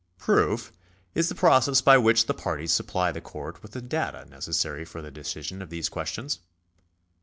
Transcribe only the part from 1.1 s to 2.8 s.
is the process by which the parties